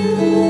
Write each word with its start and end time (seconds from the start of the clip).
you. 0.00 0.49